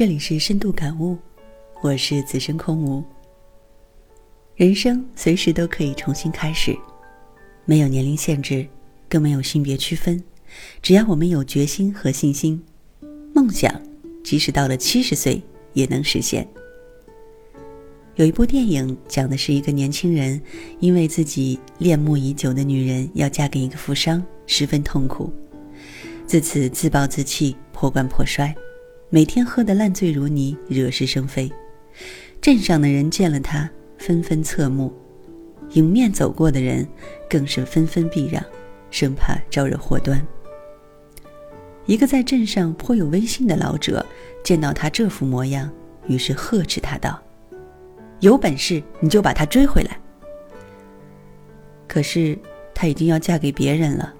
[0.00, 1.14] 这里是深度感悟，
[1.82, 3.04] 我是子深空无。
[4.56, 6.74] 人生随时都可以重新开始，
[7.66, 8.66] 没有年龄限制，
[9.10, 10.24] 更没有性别区分，
[10.80, 12.64] 只要我们有决心和信心，
[13.34, 13.70] 梦想
[14.24, 15.38] 即使到了七十岁
[15.74, 16.48] 也能实现。
[18.14, 20.40] 有一部电影讲的是一个年轻人，
[20.78, 25.30] 因为自己恋慕已久的女人要嫁给一个富商，十分痛苦，
[26.26, 28.56] 自此自暴自弃，破罐破摔。
[29.12, 31.50] 每天喝得烂醉如泥，惹是生非。
[32.40, 34.88] 镇上的人见了他，纷纷侧目；
[35.72, 36.86] 迎面走过的人，
[37.28, 38.40] 更是纷纷避让，
[38.88, 40.24] 生怕招惹祸端。
[41.86, 44.06] 一个在镇上颇有威信的老者
[44.44, 45.68] 见到他这副模样，
[46.06, 47.20] 于是呵斥他道
[48.20, 49.98] ：“有本事你就把他追回来。”
[51.88, 52.38] 可是
[52.72, 54.14] 他已经要嫁给别人了，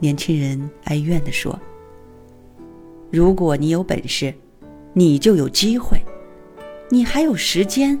[0.00, 1.56] 年轻人哀怨地说。
[3.10, 4.34] 如果你有本事，
[4.92, 5.98] 你就有机会，
[6.90, 7.98] 你还有时间。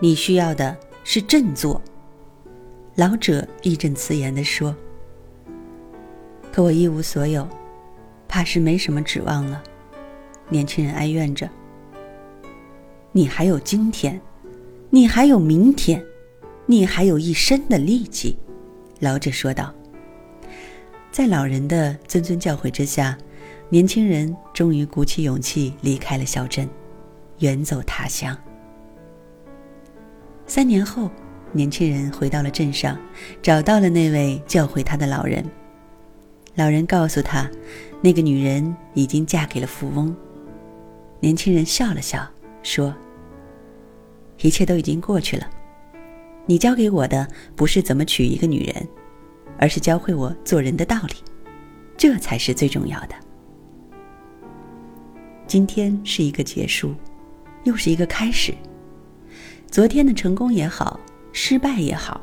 [0.00, 1.80] 你需要的是振作。
[2.94, 4.74] 老者义正辞严地说
[6.50, 7.46] ：“可我一无所有，
[8.26, 9.62] 怕是没什么指望了。”
[10.48, 11.48] 年轻人哀怨着
[13.12, 14.18] ：“你还有今天，
[14.88, 16.02] 你还有明天，
[16.64, 18.38] 你还有一身的力气。”
[19.00, 19.72] 老者说道。
[21.10, 23.18] 在老人的谆谆教诲之下。
[23.72, 26.68] 年轻人终于鼓起勇气离开了小镇，
[27.38, 28.36] 远走他乡。
[30.46, 31.10] 三年后，
[31.52, 32.98] 年轻人回到了镇上，
[33.40, 35.42] 找到了那位教会他的老人。
[36.54, 37.50] 老人告诉他，
[38.02, 40.14] 那个女人已经嫁给了富翁。
[41.18, 42.28] 年轻人笑了笑，
[42.62, 42.94] 说
[44.42, 45.48] ：“一切都已经过去了，
[46.44, 47.26] 你教给我的
[47.56, 48.86] 不是怎么娶一个女人，
[49.56, 51.14] 而是教会我做人的道理，
[51.96, 53.14] 这才是最重要的。”
[55.46, 56.94] 今天是一个结束，
[57.64, 58.54] 又是一个开始。
[59.70, 60.98] 昨天的成功也好，
[61.32, 62.20] 失败也好，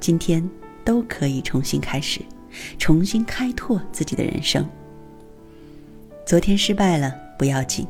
[0.00, 0.46] 今天
[0.84, 2.20] 都可以重新开始，
[2.78, 4.68] 重新开拓自己的人生。
[6.26, 7.86] 昨天失败了不要紧，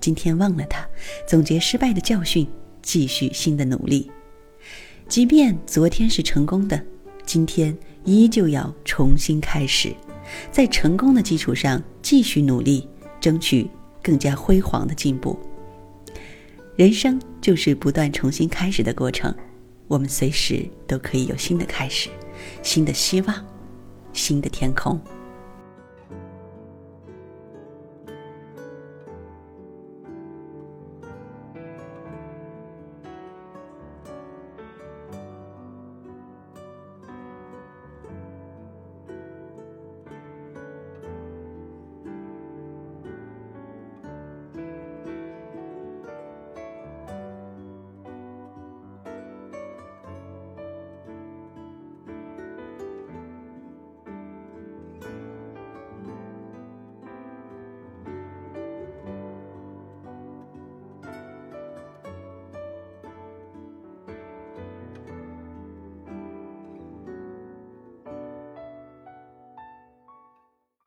[0.00, 0.86] 今天忘了它，
[1.26, 2.46] 总结失败的教训，
[2.82, 4.10] 继续新的努力。
[5.08, 6.80] 即便昨天是成功的，
[7.26, 9.92] 今天依旧要重新开始，
[10.52, 12.88] 在成功的基础上继续努力，
[13.20, 13.68] 争取。
[14.04, 15.36] 更加辉煌的进步。
[16.76, 19.34] 人生就是不断重新开始的过程，
[19.88, 22.10] 我们随时都可以有新的开始，
[22.62, 23.44] 新的希望，
[24.12, 25.00] 新的天空。